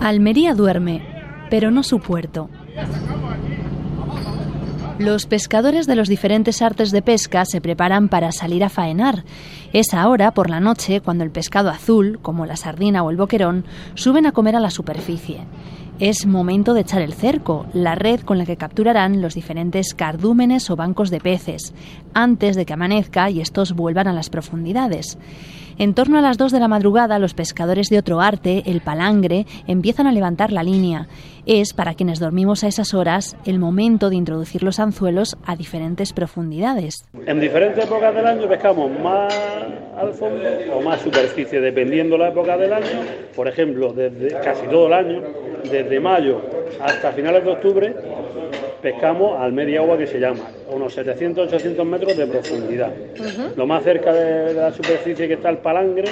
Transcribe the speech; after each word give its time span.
Almería 0.00 0.54
duerme, 0.54 1.02
pero 1.50 1.72
no 1.72 1.82
su 1.82 1.98
puerto. 1.98 2.48
Los 4.98 5.26
pescadores 5.26 5.86
de 5.86 5.96
los 5.96 6.08
diferentes 6.08 6.62
artes 6.62 6.92
de 6.92 7.02
pesca 7.02 7.44
se 7.44 7.60
preparan 7.60 8.08
para 8.08 8.30
salir 8.30 8.62
a 8.62 8.68
faenar. 8.68 9.24
Es 9.72 9.94
ahora, 9.94 10.32
por 10.32 10.50
la 10.50 10.60
noche, 10.60 11.00
cuando 11.00 11.24
el 11.24 11.30
pescado 11.30 11.68
azul, 11.68 12.20
como 12.22 12.46
la 12.46 12.56
sardina 12.56 13.02
o 13.02 13.10
el 13.10 13.16
boquerón, 13.16 13.64
suben 13.94 14.26
a 14.26 14.32
comer 14.32 14.54
a 14.54 14.60
la 14.60 14.70
superficie. 14.70 15.40
Es 15.98 16.26
momento 16.26 16.74
de 16.74 16.82
echar 16.82 17.02
el 17.02 17.12
cerco, 17.12 17.66
la 17.72 17.96
red 17.96 18.20
con 18.20 18.38
la 18.38 18.46
que 18.46 18.56
capturarán 18.56 19.20
los 19.20 19.34
diferentes 19.34 19.94
cardúmenes 19.94 20.70
o 20.70 20.76
bancos 20.76 21.10
de 21.10 21.18
peces, 21.18 21.74
antes 22.14 22.54
de 22.54 22.64
que 22.66 22.72
amanezca 22.72 23.30
y 23.30 23.40
estos 23.40 23.72
vuelvan 23.72 24.06
a 24.06 24.12
las 24.12 24.30
profundidades. 24.30 25.18
En 25.80 25.94
torno 25.94 26.18
a 26.18 26.20
las 26.20 26.38
2 26.38 26.50
de 26.50 26.58
la 26.58 26.66
madrugada, 26.66 27.20
los 27.20 27.34
pescadores 27.34 27.88
de 27.88 27.98
otro 27.98 28.20
arte, 28.20 28.64
el 28.66 28.80
palangre, 28.80 29.46
empiezan 29.68 30.08
a 30.08 30.12
levantar 30.12 30.50
la 30.50 30.64
línea. 30.64 31.06
Es, 31.46 31.72
para 31.72 31.94
quienes 31.94 32.18
dormimos 32.18 32.64
a 32.64 32.66
esas 32.66 32.94
horas, 32.94 33.36
el 33.44 33.60
momento 33.60 34.10
de 34.10 34.16
introducir 34.16 34.64
los 34.64 34.80
anzuelos 34.80 35.36
a 35.46 35.54
diferentes 35.54 36.12
profundidades. 36.12 37.06
En 37.26 37.38
diferentes 37.38 37.84
épocas 37.84 38.12
del 38.12 38.26
año 38.26 38.48
pescamos 38.48 38.90
más 39.00 39.32
al 39.96 40.12
fondo 40.14 40.42
o 40.74 40.82
más 40.82 41.00
superficie, 41.00 41.60
dependiendo 41.60 42.18
la 42.18 42.30
época 42.30 42.56
del 42.56 42.72
año. 42.72 43.04
Por 43.36 43.46
ejemplo, 43.46 43.92
desde 43.92 44.30
casi 44.40 44.66
todo 44.66 44.88
el 44.88 44.94
año, 44.94 45.22
desde 45.62 46.00
mayo 46.00 46.42
hasta 46.80 47.12
finales 47.12 47.44
de 47.44 47.50
octubre, 47.52 47.94
pescamos 48.80 49.38
al 49.38 49.52
media 49.52 49.80
agua 49.80 49.98
que 49.98 50.06
se 50.06 50.18
llama, 50.18 50.44
unos 50.70 50.96
700-800 50.96 51.84
metros 51.84 52.16
de 52.16 52.26
profundidad. 52.26 52.92
Lo 53.56 53.66
más 53.66 53.84
cerca 53.84 54.12
de, 54.12 54.54
la 54.54 54.72
superficie 54.72 55.28
que 55.28 55.34
está 55.34 55.50
el 55.50 55.58
palangre 55.58 56.04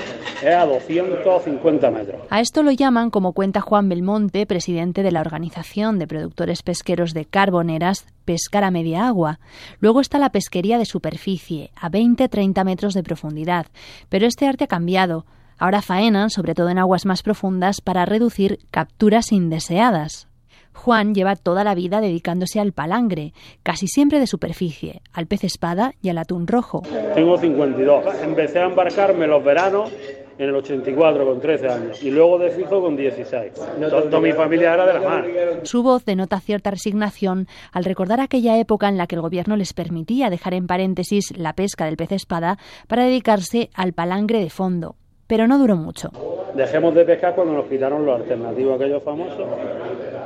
es 0.43 0.55
a 0.55 0.67
250 0.67 1.91
metros. 1.91 2.23
A 2.31 2.41
esto 2.41 2.63
lo 2.63 2.71
llaman, 2.71 3.11
como 3.11 3.33
cuenta 3.33 3.61
Juan 3.61 3.89
Belmonte, 3.89 4.47
presidente 4.47 5.03
de 5.03 5.13
la 5.13 5.21
Organización 5.21 5.99
de 5.99 6.07
Productores 6.07 6.63
Pesqueros 6.63 7.15
de 7.15 7.25
Carboneras, 7.25 8.07
pescar 8.25 8.65
a 8.65 8.71
media 8.71 9.07
agua. 9.07 9.39
Luego 9.81 10.01
está 10.01 10.19
la 10.19 10.31
pesquería 10.31 10.79
de 10.79 10.85
superficie, 10.85 11.71
a 11.77 11.91
20-30 11.91 12.65
metros 12.65 12.95
de 12.95 13.03
profundidad. 13.03 13.67
Pero 14.09 14.27
este 14.27 14.47
arte 14.47 14.65
ha 14.65 14.69
cambiado. 14.69 15.27
Ahora 15.59 15.81
faenan, 15.81 16.29
sobre 16.31 16.55
todo 16.55 16.69
en 16.69 16.79
aguas 16.79 17.07
más 17.07 17.23
profundas, 17.23 17.81
para 17.81 18.05
reducir 18.05 18.59
capturas 18.71 19.33
indeseadas. 19.33 20.29
Juan 20.77 21.15
lleva 21.15 21.35
toda 21.35 21.65
la 21.65 21.75
vida 21.75 22.01
dedicándose 22.01 22.61
al 22.61 22.73
palangre, 22.73 23.33
casi 23.63 23.89
siempre 23.89 24.21
de 24.21 24.27
superficie, 24.27 25.01
al 25.13 25.27
pez 25.27 25.43
espada 25.45 25.93
y 26.03 26.11
al 26.11 26.19
atún 26.19 26.47
rojo. 26.47 26.83
Tengo 27.15 27.39
52. 27.39 28.05
Empecé 28.23 28.61
a 28.61 28.67
embarcarme 28.67 29.27
los 29.27 29.43
veranos 29.43 29.91
en 30.39 30.49
el 30.49 30.55
84 30.55 31.25
con 31.25 31.41
13 31.41 31.69
años 31.69 32.03
y 32.03 32.11
luego 32.11 32.39
de 32.39 32.51
fijo 32.51 32.81
con 32.81 32.95
16. 32.97 33.53
Toda 33.91 34.21
mi 34.21 34.33
familia 34.33 34.75
era 34.75 34.87
de 34.87 34.93
la 34.95 35.01
mar. 35.01 35.25
Su 35.63 35.83
voz 35.83 36.05
denota 36.05 36.41
cierta 36.41 36.71
resignación 36.71 37.49
al 37.73 37.85
recordar 37.85 38.21
aquella 38.21 38.59
época 38.59 38.89
en 38.89 38.99
la 38.99 39.07
que 39.07 39.17
el 39.17 39.23
gobierno 39.23 39.57
les 39.57 39.73
permitía 39.73 40.31
dejar 40.31 40.55
en 40.55 40.67
paréntesis 40.67 41.37
la 41.37 41.55
pesca 41.55 41.87
del 41.87 41.97
pez 41.97 42.13
espada 42.13 42.59
para 42.87 43.05
dedicarse 43.05 43.71
al 43.75 43.93
palangre 43.93 44.41
de 44.41 44.51
fondo. 44.51 44.97
Pero 45.27 45.49
no 45.49 45.59
duró 45.59 45.77
mucho. 45.77 46.11
Dejemos 46.55 46.95
de 46.95 47.05
pescar 47.05 47.35
cuando 47.35 47.55
nos 47.55 47.67
quitaron 47.67 48.07
los 48.07 48.21
alternativos 48.21 48.77
aquellos 48.77 49.03
famosos 49.03 49.47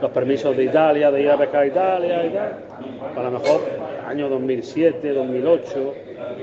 los 0.00 0.10
permisos 0.10 0.56
de 0.56 0.64
Italia, 0.64 1.10
de 1.10 1.22
ir 1.22 1.30
a 1.30 1.38
pescar 1.38 1.62
a 1.62 1.66
Italia 1.66 2.26
y 2.26 2.32
tal. 2.32 2.64
A 3.16 3.22
lo 3.22 3.30
mejor 3.38 3.60
año 4.06 4.28
2007, 4.28 5.12
2008, 5.12 5.94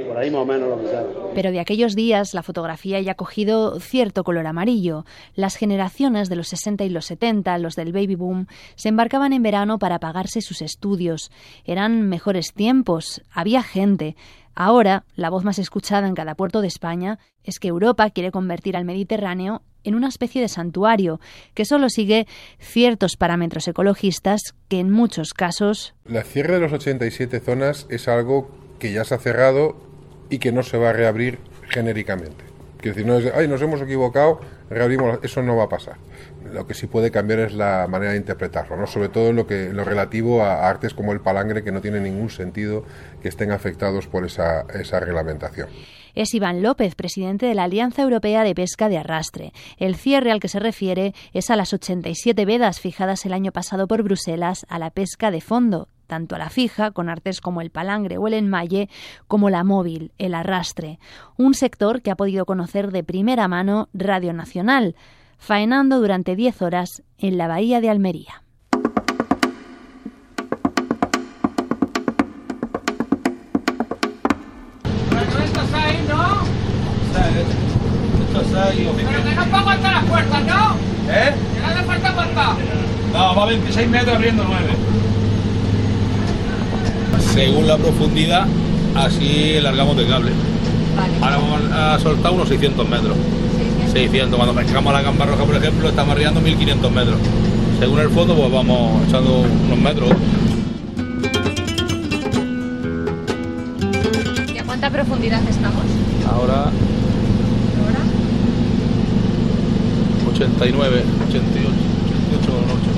por 0.07 0.17
ahí 0.17 0.31
más 0.31 0.41
o 0.41 0.45
menos 0.45 0.69
lo 0.69 0.79
quitaron. 0.79 1.13
Pero 1.35 1.51
de 1.51 1.59
aquellos 1.59 1.95
días 1.95 2.33
la 2.33 2.43
fotografía 2.43 2.99
ya 3.01 3.11
ha 3.11 3.15
cogido 3.15 3.79
cierto 3.79 4.23
color 4.23 4.47
amarillo. 4.47 5.05
Las 5.35 5.55
generaciones 5.55 6.29
de 6.29 6.37
los 6.37 6.47
60 6.47 6.85
y 6.85 6.89
los 6.89 7.05
70, 7.05 7.57
los 7.57 7.75
del 7.75 7.91
baby 7.91 8.15
boom, 8.15 8.47
se 8.75 8.89
embarcaban 8.89 9.33
en 9.33 9.43
verano 9.43 9.79
para 9.79 9.99
pagarse 9.99 10.41
sus 10.41 10.61
estudios. 10.61 11.31
Eran 11.65 12.07
mejores 12.07 12.53
tiempos, 12.53 13.21
había 13.31 13.63
gente. 13.63 14.15
Ahora, 14.59 15.05
la 15.15 15.29
voz 15.29 15.43
más 15.43 15.59
escuchada 15.59 16.07
en 16.07 16.15
cada 16.15 16.33
puerto 16.33 16.61
de 16.61 16.67
España 16.67 17.19
es 17.43 17.59
que 17.59 17.67
Europa 17.67 18.09
quiere 18.09 18.31
convertir 18.31 18.75
al 18.75 18.85
Mediterráneo 18.85 19.61
en 19.83 19.93
una 19.93 20.07
especie 20.07 20.41
de 20.41 20.47
santuario 20.47 21.19
que 21.53 21.63
solo 21.63 21.89
sigue 21.89 22.25
ciertos 22.57 23.17
parámetros 23.17 23.67
ecologistas 23.67 24.55
que 24.67 24.79
en 24.79 24.89
muchos 24.89 25.35
casos... 25.35 25.93
La 26.05 26.23
cierre 26.23 26.55
de 26.55 26.61
los 26.61 26.73
87 26.73 27.39
zonas 27.39 27.85
es 27.91 28.07
algo 28.07 28.49
que 28.79 28.91
ya 28.91 29.03
se 29.03 29.13
ha 29.13 29.19
cerrado 29.19 29.77
y 30.31 30.39
que 30.39 30.51
no 30.51 30.63
se 30.63 30.79
va 30.79 30.89
a 30.89 30.93
reabrir 30.93 31.37
genéricamente. 31.69 32.46
Que 32.79 32.89
decir, 32.89 33.05
no 33.05 33.17
es, 33.17 33.31
ay, 33.33 33.47
nos 33.47 33.61
hemos 33.61 33.81
equivocado, 33.81 34.39
reabrimos, 34.69 35.19
eso 35.23 35.41
no 35.41 35.55
va 35.55 35.63
a 35.63 35.69
pasar. 35.69 35.97
Lo 36.51 36.67
que 36.67 36.73
sí 36.73 36.87
puede 36.87 37.11
cambiar 37.11 37.39
es 37.39 37.53
la 37.53 37.87
manera 37.87 38.11
de 38.11 38.17
interpretarlo, 38.17 38.77
¿no? 38.77 38.87
sobre 38.87 39.09
todo 39.09 39.29
en 39.29 39.35
lo, 39.35 39.47
que, 39.47 39.73
lo 39.73 39.83
relativo 39.83 40.43
a 40.43 40.67
artes 40.67 40.93
como 40.93 41.11
el 41.11 41.19
palangre, 41.19 41.63
que 41.63 41.71
no 41.71 41.81
tiene 41.81 41.99
ningún 41.99 42.29
sentido 42.29 42.83
que 43.21 43.29
estén 43.29 43.51
afectados 43.51 44.07
por 44.07 44.25
esa, 44.25 44.61
esa 44.73 44.99
reglamentación 44.99 45.67
es 46.17 46.33
Iván 46.33 46.63
López, 46.63 46.95
presidente 46.95 47.45
de 47.45 47.53
la 47.53 47.65
Alianza 47.65 48.01
Europea 48.01 48.43
de 48.43 48.55
Pesca 48.55 48.89
de 48.89 48.97
Arrastre. 48.97 49.53
El 49.77 49.95
cierre 49.95 50.31
al 50.31 50.39
que 50.39 50.47
se 50.47 50.59
refiere 50.59 51.13
es 51.31 51.51
a 51.51 51.55
las 51.55 51.73
87 51.73 52.43
vedas 52.43 52.79
fijadas 52.79 53.23
el 53.27 53.33
año 53.33 53.51
pasado 53.51 53.87
por 53.87 54.01
Bruselas 54.01 54.65
a 54.67 54.79
la 54.79 54.89
pesca 54.89 55.29
de 55.29 55.41
fondo, 55.41 55.89
tanto 56.07 56.35
a 56.35 56.39
la 56.39 56.49
fija, 56.49 56.91
con 56.91 57.09
artes 57.09 57.41
como 57.41 57.61
el 57.61 57.69
palangre 57.69 58.17
o 58.17 58.27
el 58.27 58.33
enmalle, 58.33 58.89
como 59.27 59.49
la 59.49 59.63
móvil, 59.63 60.11
el 60.17 60.33
arrastre, 60.33 60.99
un 61.37 61.53
sector 61.53 62.01
que 62.01 62.11
ha 62.11 62.15
podido 62.15 62.45
conocer 62.45 62.91
de 62.91 63.03
primera 63.03 63.47
mano 63.47 63.89
Radio 63.93 64.33
Nacional, 64.33 64.95
faenando 65.37 65.99
durante 65.99 66.35
10 66.35 66.61
horas 66.63 67.03
en 67.17 67.37
la 67.37 67.47
bahía 67.47 67.81
de 67.81 67.89
Almería. 67.89 68.41
Pero 78.65 79.23
que 79.23 79.35
no 79.35 79.45
pongo 79.45 79.69
hasta 79.69 79.91
las 79.91 80.05
puertas, 80.05 80.45
¿no? 80.45 80.75
¿Eh? 81.09 81.33
Que 81.53 81.59
no 81.61 81.67
hace 81.67 81.83
falta 81.83 82.13
cuánta. 82.13 82.55
No, 83.13 83.35
va 83.35 83.43
a 83.43 83.45
26 83.45 83.89
metros 83.89 84.15
abriendo 84.15 84.43
9. 84.43 84.86
Según 87.37 87.67
la 87.67 87.77
profundidad, 87.77 88.47
así 88.95 89.59
largamos 89.61 89.95
de 89.95 90.07
cable. 90.07 90.31
Vale. 90.97 91.13
Ahora 91.21 91.37
vamos 91.37 91.61
a 91.71 91.99
soltar 91.99 92.31
unos 92.31 92.49
600 92.49 92.89
metros. 92.89 93.15
600. 93.93 94.35
Cuando 94.35 94.55
pescamos 94.55 94.91
la 94.91 95.03
gamba 95.03 95.27
roja, 95.27 95.43
por 95.43 95.55
ejemplo, 95.55 95.87
estamos 95.87 96.15
arriando 96.15 96.41
1500 96.41 96.91
metros. 96.91 97.19
Según 97.79 97.99
el 97.99 98.09
fondo, 98.09 98.35
pues 98.35 98.51
vamos 98.51 99.07
echando 99.07 99.45
unos 99.65 99.77
metros. 99.77 100.09
¿Y 104.55 104.57
a 104.57 104.63
cuánta 104.63 104.89
profundidad 104.89 105.47
estamos? 105.47 105.83
Ahora 106.27 106.71
89, 110.33 111.03
88, 111.29 111.69
88 112.31 112.51
noche. 112.67 112.91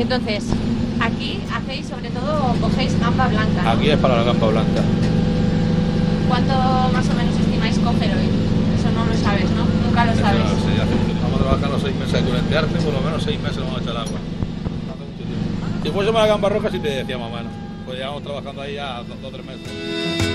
Entonces, 0.00 0.44
aquí 1.20 1.38
hacéis 1.52 1.86
sobre 1.86 2.08
todo, 2.08 2.54
cogéis 2.62 2.98
gamba 2.98 3.28
blanca. 3.28 3.72
Aquí 3.72 3.90
es 3.90 3.98
para 3.98 4.16
la 4.16 4.22
gamba 4.24 4.46
blanca. 4.48 4.82
¿Cuánto 6.28 6.54
más 6.92 7.08
o 7.08 7.14
menos 7.14 7.38
estimáis 7.38 7.78
coger 7.78 8.16
hoy? 8.16 8.28
Eso 8.78 8.90
no 8.94 9.04
lo 9.04 9.14
sabes, 9.14 9.50
¿no? 9.50 9.64
Nunca 9.84 10.06
lo 10.06 10.14
sabes. 10.14 10.40
No, 10.40 10.48
sí, 10.48 10.80
vamos 11.22 11.40
a 11.40 11.44
trabajar 11.44 11.70
los 11.70 11.82
seis 11.82 11.96
meses 11.96 12.12
de 12.12 12.22
curentearte, 12.22 12.78
por 12.78 12.94
lo 12.94 13.00
menos 13.02 13.22
seis 13.22 13.38
meses 13.40 13.58
vamos 13.58 13.80
a 13.80 13.82
echar 13.82 13.96
agua. 13.98 14.18
Si 15.82 15.90
fuésemos 15.90 16.20
a 16.20 16.24
la 16.24 16.28
gamba 16.28 16.48
roja, 16.48 16.70
sí 16.70 16.78
te 16.78 16.88
decía 16.88 17.18
más 17.18 17.30
o 17.30 17.36
menos. 17.36 17.52
Pues 17.84 17.98
llevamos 17.98 18.22
trabajando 18.22 18.62
ahí 18.62 18.74
ya 18.74 19.02
dos 19.02 19.18
o 19.22 19.28
tres 19.28 19.44
meses. 19.44 20.29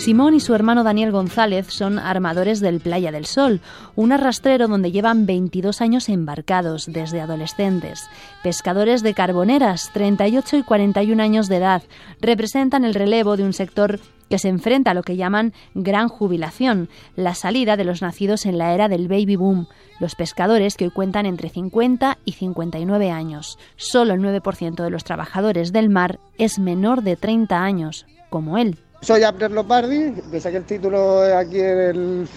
Simón 0.00 0.32
y 0.32 0.40
su 0.40 0.54
hermano 0.54 0.82
Daniel 0.82 1.12
González 1.12 1.66
son 1.68 1.98
armadores 1.98 2.60
del 2.60 2.80
Playa 2.80 3.12
del 3.12 3.26
Sol, 3.26 3.60
un 3.96 4.12
arrastrero 4.12 4.66
donde 4.66 4.92
llevan 4.92 5.26
22 5.26 5.82
años 5.82 6.08
embarcados 6.08 6.86
desde 6.90 7.20
adolescentes. 7.20 8.08
Pescadores 8.42 9.02
de 9.02 9.12
carboneras, 9.12 9.90
38 9.92 10.56
y 10.56 10.62
41 10.62 11.22
años 11.22 11.48
de 11.48 11.56
edad, 11.56 11.82
representan 12.22 12.86
el 12.86 12.94
relevo 12.94 13.36
de 13.36 13.44
un 13.44 13.52
sector 13.52 14.00
que 14.30 14.38
se 14.38 14.48
enfrenta 14.48 14.92
a 14.92 14.94
lo 14.94 15.02
que 15.02 15.16
llaman 15.16 15.52
gran 15.74 16.08
jubilación, 16.08 16.88
la 17.14 17.34
salida 17.34 17.76
de 17.76 17.84
los 17.84 18.00
nacidos 18.00 18.46
en 18.46 18.56
la 18.56 18.72
era 18.72 18.88
del 18.88 19.06
baby 19.06 19.36
boom, 19.36 19.66
los 19.98 20.14
pescadores 20.14 20.78
que 20.78 20.86
hoy 20.86 20.90
cuentan 20.92 21.26
entre 21.26 21.50
50 21.50 22.16
y 22.24 22.32
59 22.32 23.10
años. 23.10 23.58
Solo 23.76 24.14
el 24.14 24.22
9% 24.22 24.82
de 24.82 24.90
los 24.90 25.04
trabajadores 25.04 25.74
del 25.74 25.90
mar 25.90 26.20
es 26.38 26.58
menor 26.58 27.02
de 27.02 27.16
30 27.16 27.62
años, 27.62 28.06
como 28.30 28.56
él. 28.56 28.78
Soy 29.02 29.22
Abner 29.22 29.50
Lombardi, 29.50 30.12
que 30.30 30.40
saqué 30.40 30.58
el 30.58 30.64
título 30.64 31.22
aquí 31.34 31.58
en 31.58 31.78
el, 31.78 32.28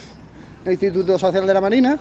Instituto 0.65 1.19
Social 1.19 1.45
de 1.45 1.54
la 1.54 1.60
Marina. 1.60 2.00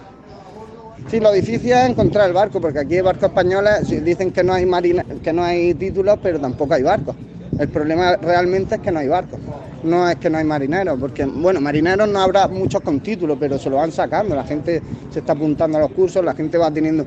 Sí, 1.09 1.19
lo 1.19 1.33
difícil 1.33 1.73
es 1.73 1.89
encontrar 1.89 2.29
el 2.29 2.33
barco, 2.33 2.61
porque 2.61 2.79
aquí 2.79 2.95
hay 2.95 3.01
barcos 3.01 3.25
españoles, 3.25 3.89
dicen 4.05 4.31
que 4.31 4.41
no 4.41 4.53
hay 4.53 4.65
marina, 4.65 5.03
que 5.21 5.33
no 5.33 5.43
hay 5.43 5.73
títulos, 5.73 6.17
pero 6.23 6.39
tampoco 6.39 6.75
hay 6.75 6.83
barcos. 6.83 7.13
El 7.59 7.67
problema 7.67 8.15
realmente 8.15 8.75
es 8.75 8.81
que 8.81 8.89
no 8.89 8.99
hay 8.99 9.09
barcos, 9.09 9.37
no 9.83 10.09
es 10.09 10.15
que 10.15 10.29
no 10.29 10.37
hay 10.37 10.45
marineros, 10.45 10.97
porque, 10.97 11.25
bueno, 11.25 11.59
marineros 11.59 12.07
no 12.07 12.21
habrá 12.21 12.47
muchos 12.47 12.79
con 12.81 13.01
título, 13.01 13.37
pero 13.37 13.59
se 13.59 13.69
lo 13.69 13.75
van 13.75 13.91
sacando, 13.91 14.33
la 14.33 14.45
gente 14.45 14.81
se 15.11 15.19
está 15.19 15.33
apuntando 15.33 15.77
a 15.77 15.81
los 15.81 15.91
cursos, 15.91 16.23
la 16.23 16.35
gente 16.35 16.57
va 16.57 16.71
teniendo, 16.71 17.05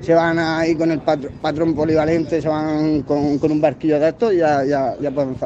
se 0.00 0.14
van 0.14 0.40
ahí 0.40 0.74
con 0.74 0.90
el 0.90 1.00
patrón, 1.00 1.76
polivalente, 1.76 2.42
se 2.42 2.48
van 2.48 3.02
con, 3.02 3.38
un 3.40 3.60
barquillo 3.60 4.00
de 4.00 4.08
estos 4.08 4.34
y 4.34 4.38
ya, 4.38 4.64
ya, 4.64 4.96
ya 5.00 5.12
pueden 5.12 5.36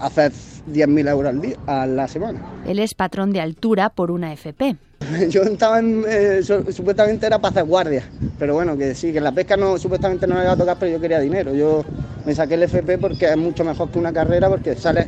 hacer 0.00 0.32
10.000 0.70 1.08
euros 1.08 1.30
al 1.30 1.40
día, 1.40 1.56
a 1.66 1.86
la 1.86 2.08
semana. 2.08 2.40
Él 2.66 2.78
es 2.78 2.94
patrón 2.94 3.32
de 3.32 3.40
altura 3.40 3.90
por 3.90 4.10
una 4.10 4.32
FP. 4.32 4.76
Yo 5.28 5.42
estaba 5.42 5.78
en, 5.78 6.04
eh, 6.06 6.42
supuestamente 6.42 7.26
era 7.26 7.38
para 7.38 7.50
hacer 7.50 7.64
guardia, 7.64 8.04
pero 8.38 8.54
bueno, 8.54 8.76
que 8.76 8.94
sí, 8.94 9.12
que 9.12 9.20
la 9.20 9.32
pesca 9.32 9.56
no, 9.56 9.78
supuestamente 9.78 10.26
no 10.26 10.36
me 10.36 10.42
iba 10.42 10.52
a 10.52 10.56
tocar, 10.56 10.76
pero 10.78 10.92
yo 10.92 11.00
quería 11.00 11.18
dinero. 11.18 11.54
Yo 11.54 11.84
me 12.24 12.34
saqué 12.34 12.54
el 12.54 12.62
FP 12.64 12.98
porque 12.98 13.26
es 13.26 13.36
mucho 13.36 13.64
mejor 13.64 13.90
que 13.90 13.98
una 13.98 14.12
carrera 14.12 14.48
porque 14.48 14.76
sale 14.76 15.06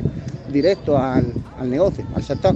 directo 0.51 0.97
al, 0.97 1.33
al 1.57 1.69
negocio, 1.69 2.05
al 2.13 2.23
sector. 2.23 2.55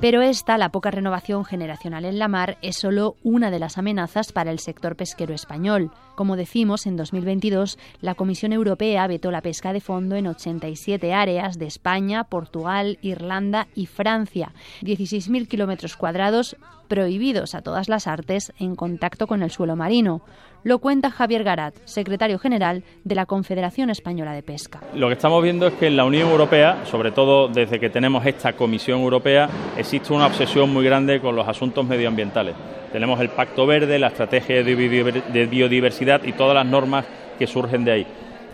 Pero 0.00 0.22
esta, 0.22 0.56
la 0.56 0.70
poca 0.70 0.90
renovación 0.90 1.44
generacional 1.44 2.06
en 2.06 2.18
la 2.18 2.26
mar, 2.26 2.56
es 2.62 2.76
solo 2.76 3.16
una 3.22 3.50
de 3.50 3.58
las 3.58 3.76
amenazas 3.76 4.32
para 4.32 4.50
el 4.50 4.58
sector 4.58 4.96
pesquero 4.96 5.34
español. 5.34 5.90
Como 6.20 6.36
decimos, 6.36 6.84
en 6.84 6.98
2022 6.98 7.78
la 8.02 8.14
Comisión 8.14 8.52
Europea 8.52 9.06
vetó 9.06 9.30
la 9.30 9.40
pesca 9.40 9.72
de 9.72 9.80
fondo 9.80 10.16
en 10.16 10.26
87 10.26 11.14
áreas 11.14 11.58
de 11.58 11.64
España, 11.64 12.24
Portugal, 12.24 12.98
Irlanda 13.00 13.68
y 13.74 13.86
Francia. 13.86 14.52
16.000 14.82 15.48
kilómetros 15.48 15.96
cuadrados 15.96 16.58
prohibidos 16.88 17.54
a 17.54 17.62
todas 17.62 17.88
las 17.88 18.06
artes 18.06 18.52
en 18.58 18.76
contacto 18.76 19.26
con 19.26 19.42
el 19.42 19.50
suelo 19.50 19.76
marino. 19.76 20.20
Lo 20.62 20.80
cuenta 20.80 21.10
Javier 21.10 21.42
Garat, 21.42 21.74
secretario 21.86 22.38
general 22.38 22.84
de 23.02 23.14
la 23.14 23.24
Confederación 23.24 23.88
Española 23.88 24.34
de 24.34 24.42
Pesca. 24.42 24.82
Lo 24.94 25.06
que 25.06 25.14
estamos 25.14 25.42
viendo 25.42 25.68
es 25.68 25.72
que 25.72 25.86
en 25.86 25.96
la 25.96 26.04
Unión 26.04 26.28
Europea, 26.28 26.84
sobre 26.84 27.12
todo 27.12 27.48
desde 27.48 27.80
que 27.80 27.88
tenemos 27.88 28.26
esta 28.26 28.52
Comisión 28.52 29.00
Europea, 29.00 29.48
existe 29.78 30.12
una 30.12 30.26
obsesión 30.26 30.70
muy 30.70 30.84
grande 30.84 31.18
con 31.18 31.34
los 31.34 31.48
asuntos 31.48 31.86
medioambientales. 31.86 32.54
Tenemos 32.92 33.20
el 33.20 33.28
Pacto 33.28 33.66
Verde, 33.66 33.98
la 33.98 34.08
Estrategia 34.08 34.62
de 34.62 35.46
Biodiversidad 35.50 36.24
y 36.24 36.32
todas 36.32 36.54
las 36.54 36.66
normas 36.66 37.04
que 37.38 37.46
surgen 37.46 37.84
de 37.84 37.92
ahí 37.92 38.06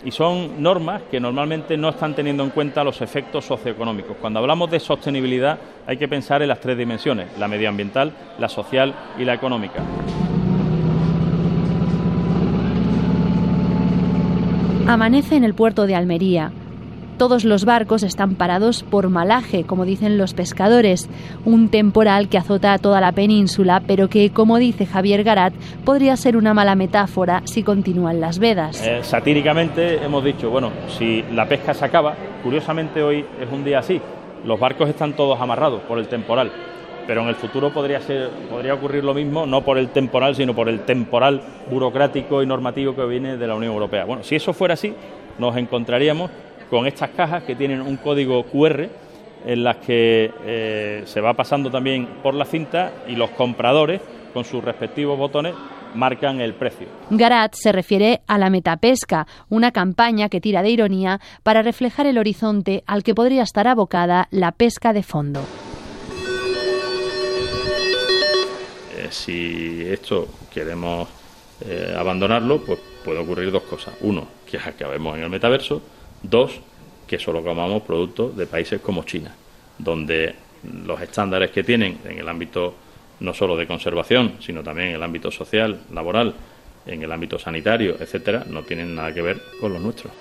y 0.03 0.11
son 0.11 0.61
normas 0.61 1.01
que 1.09 1.19
normalmente 1.19 1.77
no 1.77 1.89
están 1.89 2.13
teniendo 2.13 2.43
en 2.43 2.49
cuenta 2.51 2.83
los 2.83 3.01
efectos 3.01 3.45
socioeconómicos. 3.45 4.17
Cuando 4.17 4.39
hablamos 4.39 4.69
de 4.71 4.79
sostenibilidad 4.79 5.57
hay 5.85 5.97
que 5.97 6.07
pensar 6.07 6.41
en 6.41 6.49
las 6.49 6.59
tres 6.59 6.77
dimensiones, 6.77 7.27
la 7.37 7.47
medioambiental, 7.47 8.13
la 8.39 8.49
social 8.49 8.93
y 9.17 9.25
la 9.25 9.33
económica. 9.33 9.81
Amanece 14.87 15.35
en 15.35 15.43
el 15.43 15.53
puerto 15.53 15.85
de 15.85 15.95
Almería, 15.95 16.51
todos 17.17 17.43
los 17.43 17.65
barcos 17.65 18.03
están 18.03 18.35
parados 18.35 18.83
por 18.83 19.09
malaje, 19.09 19.63
como 19.63 19.85
dicen 19.85 20.17
los 20.17 20.33
pescadores, 20.33 21.09
un 21.45 21.69
temporal 21.69 22.29
que 22.29 22.37
azota 22.37 22.73
a 22.73 22.77
toda 22.77 23.01
la 23.01 23.11
península, 23.11 23.81
pero 23.85 24.07
que, 24.07 24.29
como 24.29 24.57
dice 24.57 24.85
Javier 24.85 25.23
Garat, 25.23 25.53
podría 25.83 26.15
ser 26.15 26.37
una 26.37 26.53
mala 26.53 26.75
metáfora 26.75 27.41
si 27.45 27.63
continúan 27.63 28.21
las 28.21 28.39
vedas. 28.39 28.85
Eh, 28.85 28.99
satíricamente 29.01 30.03
hemos 30.03 30.23
dicho, 30.23 30.49
bueno, 30.49 30.71
si 30.97 31.23
la 31.33 31.47
pesca 31.47 31.73
se 31.73 31.85
acaba, 31.85 32.15
curiosamente 32.43 33.01
hoy 33.01 33.25
es 33.41 33.51
un 33.51 33.63
día 33.63 33.79
así, 33.79 33.99
los 34.45 34.59
barcos 34.59 34.89
están 34.89 35.13
todos 35.13 35.39
amarrados 35.41 35.81
por 35.81 35.99
el 35.99 36.07
temporal 36.07 36.51
pero 37.07 37.21
en 37.21 37.29
el 37.29 37.35
futuro 37.35 37.71
podría 37.71 38.01
ser 38.01 38.29
podría 38.49 38.73
ocurrir 38.73 39.01
lo 39.01 39.13
mismo 39.13 39.45
no 39.45 39.61
por 39.61 39.77
el 39.77 39.87
temporal 39.89 40.35
sino 40.35 40.53
por 40.53 40.67
el 40.67 40.81
temporal 40.81 41.41
burocrático 41.71 42.43
y 42.43 42.45
normativo 42.45 42.93
que 42.93 43.05
viene 43.05 43.37
de 43.37 43.47
la 43.47 43.55
Unión 43.55 43.71
Europea. 43.71 44.03
Bueno, 44.03 44.23
si 44.23 44.35
eso 44.35 44.51
fuera 44.51 44.73
así, 44.73 44.93
nos 45.39 45.55
encontraríamos 45.55 46.29
con 46.69 46.87
estas 46.87 47.09
cajas 47.11 47.43
que 47.43 47.55
tienen 47.55 47.81
un 47.81 47.97
código 47.97 48.43
QR 48.43 48.89
en 49.45 49.63
las 49.63 49.77
que 49.77 50.31
eh, 50.45 51.03
se 51.05 51.21
va 51.21 51.33
pasando 51.33 51.69
también 51.71 52.07
por 52.21 52.33
la 52.33 52.45
cinta 52.45 52.91
y 53.07 53.15
los 53.15 53.29
compradores 53.31 54.01
con 54.33 54.43
sus 54.43 54.63
respectivos 54.63 55.17
botones 55.17 55.55
marcan 55.95 56.41
el 56.41 56.53
precio. 56.53 56.87
Garat 57.09 57.53
se 57.55 57.71
refiere 57.71 58.21
a 58.27 58.37
la 58.37 58.49
metapesca, 58.49 59.25
una 59.49 59.71
campaña 59.71 60.29
que 60.29 60.41
tira 60.41 60.61
de 60.61 60.69
ironía 60.69 61.19
para 61.43 61.61
reflejar 61.61 62.05
el 62.07 62.17
horizonte 62.17 62.83
al 62.85 63.03
que 63.03 63.15
podría 63.15 63.43
estar 63.43 63.67
abocada 63.67 64.27
la 64.31 64.51
pesca 64.51 64.93
de 64.93 65.03
fondo. 65.03 65.41
Eh, 68.95 69.07
si 69.09 69.81
esto 69.87 70.27
queremos 70.53 71.07
eh, 71.65 71.95
abandonarlo, 71.97 72.63
pues 72.63 72.79
puede 73.03 73.19
ocurrir 73.19 73.51
dos 73.51 73.63
cosas. 73.63 73.95
Uno, 74.01 74.27
que 74.45 74.57
acabemos 74.57 75.17
en 75.17 75.23
el 75.23 75.29
metaverso 75.29 75.81
Dos, 76.23 76.59
que 77.07 77.19
solo 77.19 77.43
comamos 77.43 77.83
productos 77.83 78.35
de 78.35 78.47
países 78.47 78.81
como 78.81 79.03
China, 79.03 79.33
donde 79.77 80.35
los 80.85 80.99
estándares 81.01 81.51
que 81.51 81.63
tienen 81.63 81.99
en 82.05 82.19
el 82.19 82.27
ámbito 82.27 82.73
no 83.19 83.33
solo 83.33 83.55
de 83.55 83.65
conservación, 83.65 84.33
sino 84.39 84.63
también 84.63 84.89
en 84.89 84.95
el 84.95 85.03
ámbito 85.03 85.31
social, 85.31 85.79
laboral, 85.91 86.35
en 86.85 87.01
el 87.01 87.11
ámbito 87.11 87.39
sanitario, 87.39 87.97
etcétera, 87.99 88.45
no 88.47 88.63
tienen 88.63 88.95
nada 88.95 89.13
que 89.13 89.21
ver 89.21 89.41
con 89.59 89.73
los 89.73 89.81
nuestros. 89.81 90.13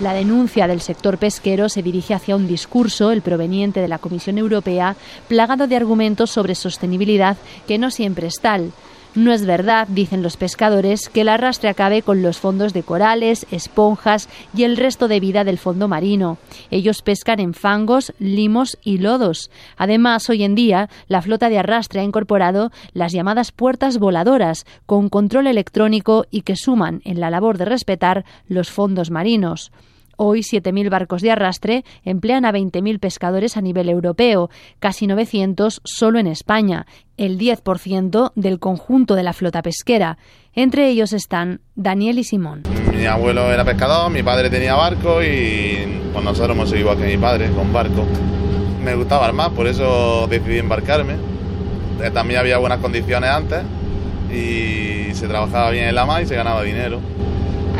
La 0.00 0.12
denuncia 0.12 0.66
del 0.66 0.82
sector 0.82 1.16
pesquero 1.16 1.70
se 1.70 1.82
dirige 1.82 2.12
hacia 2.12 2.36
un 2.36 2.46
discurso, 2.46 3.12
el 3.12 3.22
proveniente 3.22 3.80
de 3.80 3.88
la 3.88 3.98
Comisión 3.98 4.36
Europea, 4.36 4.94
plagado 5.26 5.66
de 5.66 5.76
argumentos 5.76 6.30
sobre 6.30 6.54
sostenibilidad 6.54 7.38
que 7.66 7.78
no 7.78 7.90
siempre 7.90 8.26
es 8.26 8.38
tal. 8.40 8.72
No 9.16 9.32
es 9.32 9.46
verdad, 9.46 9.88
dicen 9.88 10.22
los 10.22 10.36
pescadores, 10.36 11.08
que 11.08 11.22
el 11.22 11.30
arrastre 11.30 11.70
acabe 11.70 12.02
con 12.02 12.20
los 12.20 12.36
fondos 12.36 12.74
de 12.74 12.82
corales, 12.82 13.46
esponjas 13.50 14.28
y 14.54 14.64
el 14.64 14.76
resto 14.76 15.08
de 15.08 15.20
vida 15.20 15.42
del 15.42 15.56
fondo 15.56 15.88
marino. 15.88 16.36
Ellos 16.70 17.00
pescan 17.00 17.40
en 17.40 17.54
fangos, 17.54 18.12
limos 18.18 18.76
y 18.84 18.98
lodos. 18.98 19.50
Además, 19.78 20.28
hoy 20.28 20.44
en 20.44 20.54
día, 20.54 20.90
la 21.08 21.22
flota 21.22 21.48
de 21.48 21.58
arrastre 21.58 22.00
ha 22.00 22.04
incorporado 22.04 22.70
las 22.92 23.12
llamadas 23.12 23.52
puertas 23.52 23.96
voladoras, 23.96 24.66
con 24.84 25.08
control 25.08 25.46
electrónico 25.46 26.26
y 26.30 26.42
que 26.42 26.54
suman 26.54 27.00
en 27.06 27.18
la 27.18 27.30
labor 27.30 27.56
de 27.56 27.64
respetar 27.64 28.26
los 28.48 28.70
fondos 28.70 29.10
marinos. 29.10 29.72
Hoy 30.16 30.40
7.000 30.40 30.88
barcos 30.88 31.20
de 31.20 31.30
arrastre 31.30 31.84
emplean 32.02 32.44
a 32.44 32.52
20.000 32.52 32.98
pescadores 32.98 33.56
a 33.56 33.60
nivel 33.60 33.88
europeo, 33.90 34.48
casi 34.78 35.06
900 35.06 35.82
solo 35.84 36.18
en 36.18 36.26
España, 36.26 36.86
el 37.18 37.38
10% 37.38 38.32
del 38.34 38.58
conjunto 38.58 39.14
de 39.14 39.22
la 39.22 39.34
flota 39.34 39.60
pesquera. 39.60 40.16
Entre 40.54 40.88
ellos 40.88 41.12
están 41.12 41.60
Daniel 41.74 42.18
y 42.18 42.24
Simón. 42.24 42.62
Mi 42.94 43.04
abuelo 43.04 43.52
era 43.52 43.64
pescador, 43.64 44.10
mi 44.10 44.22
padre 44.22 44.48
tenía 44.48 44.74
barco 44.74 45.22
y 45.22 46.00
pues 46.12 46.24
nosotros 46.24 46.56
hemos 46.56 46.72
igual 46.72 46.96
que 46.96 47.06
mi 47.06 47.18
padre, 47.18 47.50
con 47.50 47.70
barco. 47.72 48.06
Me 48.82 48.94
gustaba 48.94 49.30
más, 49.32 49.50
por 49.50 49.66
eso 49.66 50.26
decidí 50.28 50.58
embarcarme. 50.58 51.16
Eh, 52.02 52.10
también 52.10 52.40
había 52.40 52.56
buenas 52.56 52.78
condiciones 52.78 53.28
antes 53.28 53.62
y 54.30 55.14
se 55.14 55.28
trabajaba 55.28 55.70
bien 55.70 55.88
en 55.88 55.94
la 55.94 56.06
mar 56.06 56.22
y 56.22 56.26
se 56.26 56.36
ganaba 56.36 56.62
dinero. 56.62 57.00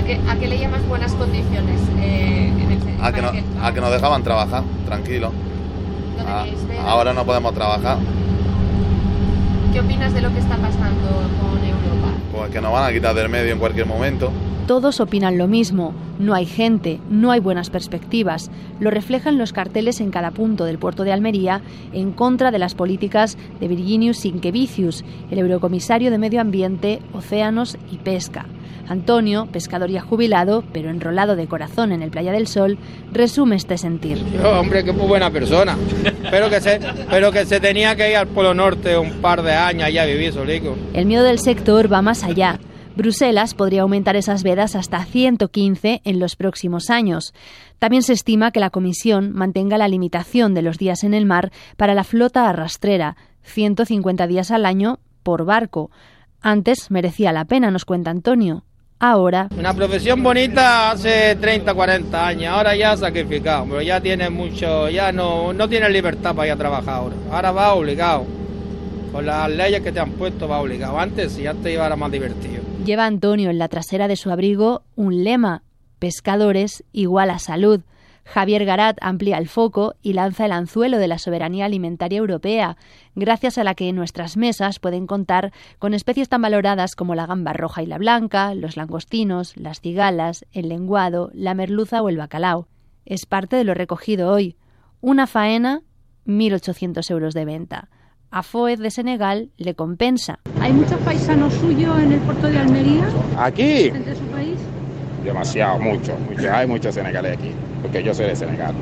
¿A 0.06 0.36
qué, 0.36 0.46
le 0.46 0.56
llamas 0.56 0.86
buenas 0.86 1.12
condiciones? 1.14 1.80
Eh, 1.98 2.52
a, 3.02 3.10
que 3.10 3.20
a 3.60 3.72
que 3.72 3.80
nos 3.80 3.90
dejaban 3.90 4.22
trabajar, 4.22 4.62
tranquilo. 4.84 5.32
ahora 6.86 7.12
no 7.12 7.24
podemos 7.24 7.52
trabajar. 7.54 7.98
¿Qué 9.72 9.80
opinas 9.80 10.14
de 10.14 10.22
lo 10.22 10.32
que 10.32 10.38
está 10.38 10.56
pasando 10.58 11.08
con 11.40 11.58
Europa? 11.58 12.12
Pues 12.32 12.50
que 12.50 12.60
nos 12.60 12.72
van 12.72 12.88
a 12.88 12.92
quitar 12.92 13.16
del 13.16 13.28
medio 13.28 13.52
en 13.52 13.58
cualquier 13.58 13.86
momento. 13.86 14.30
Todos 14.68 15.00
opinan 15.00 15.38
lo 15.38 15.48
mismo. 15.48 15.92
No 16.20 16.34
hay 16.34 16.46
gente, 16.46 17.00
no 17.10 17.32
hay 17.32 17.40
buenas 17.40 17.70
perspectivas. 17.70 18.48
Lo 18.78 18.90
reflejan 18.90 19.38
los 19.38 19.52
carteles 19.52 20.00
en 20.00 20.10
cada 20.10 20.30
punto 20.30 20.64
del 20.64 20.78
puerto 20.78 21.02
de 21.02 21.12
Almería 21.12 21.62
en 21.92 22.12
contra 22.12 22.52
de 22.52 22.60
las 22.60 22.76
políticas 22.76 23.36
de 23.58 23.66
Virginius 23.66 24.18
Sinkevicius, 24.18 25.04
el 25.32 25.40
eurocomisario 25.40 26.12
de 26.12 26.18
Medio 26.18 26.40
Ambiente, 26.40 27.00
Océanos 27.12 27.76
y 27.90 27.98
Pesca. 27.98 28.46
Antonio, 28.88 29.46
pescador 29.50 29.90
ya 29.90 30.00
jubilado, 30.00 30.64
pero 30.72 30.90
enrolado 30.90 31.36
de 31.36 31.46
corazón 31.46 31.92
en 31.92 32.02
el 32.02 32.10
Playa 32.10 32.32
del 32.32 32.46
Sol, 32.46 32.78
resume 33.12 33.56
este 33.56 33.78
sentir. 33.78 34.24
hombre, 34.44 34.84
qué 34.84 34.92
muy 34.92 35.06
buena 35.06 35.30
persona. 35.30 35.76
pero, 36.30 36.48
que 36.48 36.60
se, 36.60 36.80
pero 37.10 37.32
que 37.32 37.44
se 37.46 37.60
tenía 37.60 37.96
que 37.96 38.10
ir 38.10 38.16
al 38.16 38.28
Polo 38.28 38.54
Norte 38.54 38.96
un 38.96 39.20
par 39.20 39.42
de 39.42 39.52
años 39.52 39.84
allá 39.84 40.02
a 40.02 40.06
vivir 40.06 40.32
solico. 40.32 40.76
El 40.94 41.06
miedo 41.06 41.24
del 41.24 41.38
sector 41.38 41.92
va 41.92 42.02
más 42.02 42.24
allá. 42.24 42.58
Bruselas 42.96 43.54
podría 43.54 43.82
aumentar 43.82 44.16
esas 44.16 44.42
vedas 44.42 44.74
hasta 44.74 45.04
115 45.04 46.00
en 46.04 46.18
los 46.18 46.34
próximos 46.34 46.88
años. 46.88 47.34
También 47.78 48.02
se 48.02 48.14
estima 48.14 48.52
que 48.52 48.60
la 48.60 48.70
Comisión 48.70 49.32
mantenga 49.32 49.76
la 49.76 49.88
limitación 49.88 50.54
de 50.54 50.62
los 50.62 50.78
días 50.78 51.04
en 51.04 51.12
el 51.12 51.26
mar 51.26 51.52
para 51.76 51.94
la 51.94 52.04
flota 52.04 52.48
arrastrera, 52.48 53.16
150 53.42 54.26
días 54.26 54.50
al 54.50 54.64
año 54.64 54.98
por 55.22 55.44
barco. 55.44 55.90
Antes 56.40 56.90
merecía 56.90 57.32
la 57.32 57.44
pena, 57.44 57.70
nos 57.70 57.84
cuenta 57.84 58.10
Antonio 58.10 58.64
ahora. 58.98 59.48
Una 59.56 59.74
profesión 59.74 60.22
bonita 60.22 60.90
hace 60.90 61.36
30, 61.36 61.74
40 61.74 62.26
años, 62.26 62.52
ahora 62.52 62.76
ya 62.76 62.96
sacrificado, 62.96 63.64
pero 63.66 63.82
ya 63.82 64.00
tiene 64.00 64.30
mucho, 64.30 64.88
ya 64.88 65.12
no, 65.12 65.52
no 65.52 65.68
tiene 65.68 65.88
libertad 65.90 66.34
para 66.34 66.48
ir 66.48 66.52
a 66.52 66.56
trabajar 66.56 66.94
ahora. 66.94 67.16
Ahora 67.30 67.52
va 67.52 67.74
obligado. 67.74 68.24
Con 69.12 69.24
las 69.24 69.50
leyes 69.50 69.80
que 69.80 69.92
te 69.92 70.00
han 70.00 70.12
puesto 70.12 70.46
va 70.46 70.60
obligado. 70.60 70.98
Antes, 70.98 71.32
si 71.32 71.46
antes 71.46 71.72
iba 71.72 71.86
era 71.86 71.96
más 71.96 72.10
divertido. 72.10 72.62
Lleva 72.84 73.06
Antonio 73.06 73.50
en 73.50 73.58
la 73.58 73.68
trasera 73.68 74.08
de 74.08 74.16
su 74.16 74.30
abrigo 74.30 74.82
un 74.94 75.24
lema, 75.24 75.62
Pescadores 75.98 76.84
igual 76.92 77.30
a 77.30 77.38
salud. 77.38 77.80
Javier 78.26 78.64
Garat 78.64 78.98
amplía 79.00 79.38
el 79.38 79.48
foco 79.48 79.94
y 80.02 80.12
lanza 80.12 80.46
el 80.46 80.52
anzuelo 80.52 80.98
de 80.98 81.06
la 81.06 81.18
soberanía 81.18 81.64
alimentaria 81.64 82.18
europea, 82.18 82.76
gracias 83.14 83.56
a 83.56 83.64
la 83.64 83.74
que 83.74 83.92
nuestras 83.92 84.36
mesas 84.36 84.80
pueden 84.80 85.06
contar 85.06 85.52
con 85.78 85.94
especies 85.94 86.28
tan 86.28 86.42
valoradas 86.42 86.96
como 86.96 87.14
la 87.14 87.26
gamba 87.26 87.52
roja 87.52 87.84
y 87.84 87.86
la 87.86 87.98
blanca, 87.98 88.52
los 88.54 88.76
langostinos, 88.76 89.56
las 89.56 89.80
cigalas, 89.80 90.44
el 90.52 90.68
lenguado, 90.68 91.30
la 91.34 91.54
merluza 91.54 92.02
o 92.02 92.08
el 92.08 92.16
bacalao. 92.16 92.66
Es 93.04 93.26
parte 93.26 93.54
de 93.54 93.64
lo 93.64 93.74
recogido 93.74 94.32
hoy. 94.32 94.56
Una 95.00 95.28
faena, 95.28 95.82
1.800 96.26 97.08
euros 97.12 97.32
de 97.32 97.44
venta. 97.44 97.88
A 98.32 98.42
Foez 98.42 98.80
de 98.80 98.90
Senegal 98.90 99.50
le 99.56 99.74
compensa. 99.74 100.40
¿Hay 100.60 100.72
muchos 100.72 100.98
paisanos 101.02 101.54
suyos 101.54 101.96
en 102.00 102.12
el 102.12 102.20
puerto 102.20 102.48
de 102.48 102.58
Almería? 102.58 103.08
¿Aquí? 103.38 103.84
¿Entre 103.84 104.16
su 104.16 104.24
país? 104.24 104.35
Demasiado, 105.26 105.78
mucho, 105.80 106.16
mucho. 106.28 106.52
Hay 106.54 106.66
muchos 106.68 106.94
senegales 106.94 107.36
aquí, 107.36 107.50
porque 107.82 108.02
yo 108.02 108.14
soy 108.14 108.26
de 108.26 108.36
Senegal. 108.36 108.72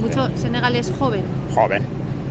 ¿Mucho 0.00 0.28
senegalés 0.36 0.92
joven? 0.96 1.22
Joven, 1.54 1.82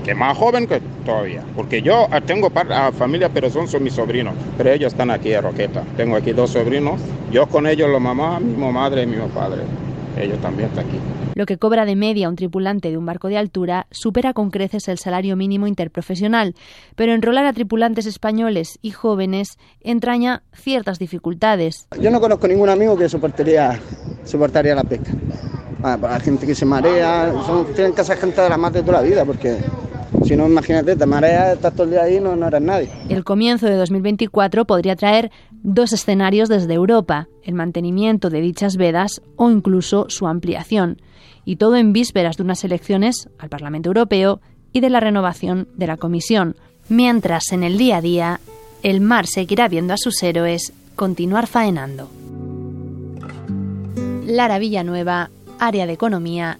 que 0.05 0.15
más 0.15 0.37
joven 0.37 0.67
que 0.67 0.81
todavía. 1.05 1.43
Porque 1.55 1.81
yo 1.81 2.07
ah, 2.11 2.21
tengo 2.21 2.49
par- 2.49 2.71
ah, 2.71 2.91
familia, 2.97 3.29
pero 3.29 3.49
son, 3.49 3.67
son 3.67 3.83
mis 3.83 3.93
sobrinos. 3.93 4.33
Pero 4.57 4.71
ellos 4.71 4.93
están 4.93 5.11
aquí 5.11 5.33
en 5.33 5.43
Roqueta. 5.43 5.83
Tengo 5.97 6.15
aquí 6.15 6.31
dos 6.31 6.51
sobrinos. 6.51 7.01
Yo 7.31 7.45
con 7.47 7.67
ellos, 7.67 7.89
la 7.89 7.99
mamá, 7.99 8.39
mismo 8.39 8.71
madre 8.71 9.03
y 9.03 9.07
mismo 9.07 9.27
padre. 9.27 9.61
Ellos 10.17 10.39
también 10.39 10.69
están 10.69 10.87
aquí. 10.87 10.97
Lo 11.35 11.45
que 11.45 11.57
cobra 11.57 11.85
de 11.85 11.95
media 11.95 12.29
un 12.29 12.35
tripulante 12.35 12.89
de 12.89 12.97
un 12.97 13.05
barco 13.05 13.27
de 13.27 13.37
altura 13.37 13.87
supera 13.91 14.33
con 14.33 14.51
creces 14.51 14.87
el 14.87 14.97
salario 14.97 15.35
mínimo 15.35 15.67
interprofesional, 15.67 16.55
pero 16.95 17.13
enrolar 17.13 17.45
a 17.45 17.53
tripulantes 17.53 18.05
españoles 18.05 18.79
y 18.81 18.91
jóvenes 18.91 19.57
entraña 19.79 20.43
ciertas 20.53 20.99
dificultades. 20.99 21.87
Yo 21.99 22.11
no 22.11 22.19
conozco 22.19 22.47
ningún 22.47 22.69
amigo 22.69 22.97
que 22.97 23.09
soportaría, 23.09 23.79
soportaría 24.25 24.75
la 24.75 24.83
pesca. 24.83 25.11
Ah, 25.83 25.97
para 25.99 26.13
la 26.13 26.19
gente 26.19 26.45
que 26.45 26.53
se 26.53 26.65
marea, 26.65 27.33
son, 27.45 27.65
tienen 27.73 27.93
que 27.93 28.03
ser 28.03 28.17
gente 28.17 28.39
de 28.39 28.49
la 28.49 28.57
más 28.57 28.71
de 28.71 28.81
toda 28.81 29.01
la 29.01 29.01
vida, 29.01 29.25
porque 29.25 29.57
si 30.25 30.35
no, 30.35 30.47
imagínate, 30.47 30.95
te 30.95 31.05
mareas, 31.05 31.53
estás 31.53 31.73
todo 31.73 31.83
el 31.83 31.91
día 31.91 32.03
ahí, 32.03 32.19
no, 32.19 32.35
no 32.35 32.47
eres 32.47 32.61
nadie. 32.61 32.89
El 33.09 33.23
comienzo 33.23 33.67
de 33.67 33.75
2024 33.75 34.65
podría 34.65 34.95
traer 34.95 35.31
dos 35.63 35.93
escenarios 35.93 36.49
desde 36.49 36.73
Europa, 36.73 37.27
el 37.43 37.53
mantenimiento 37.53 38.29
de 38.29 38.41
dichas 38.41 38.77
vedas 38.77 39.21
o 39.35 39.49
incluso 39.49 40.05
su 40.09 40.27
ampliación, 40.27 41.01
y 41.45 41.55
todo 41.55 41.75
en 41.75 41.93
vísperas 41.93 42.37
de 42.37 42.43
unas 42.43 42.63
elecciones 42.63 43.29
al 43.39 43.49
Parlamento 43.49 43.89
Europeo 43.89 44.41
y 44.73 44.79
de 44.79 44.89
la 44.89 44.99
renovación 44.99 45.67
de 45.75 45.87
la 45.87 45.97
Comisión. 45.97 46.55
Mientras 46.89 47.51
en 47.51 47.63
el 47.63 47.77
día 47.77 47.97
a 47.97 48.01
día, 48.01 48.39
el 48.83 49.01
mar 49.01 49.27
seguirá 49.27 49.67
viendo 49.67 49.93
a 49.93 49.97
sus 49.97 50.21
héroes 50.23 50.73
continuar 50.95 51.47
faenando. 51.47 52.09
Lara 54.25 54.59
Villanueva, 54.59 55.29
Área 55.59 55.85
de 55.85 55.93
Economía, 55.93 56.59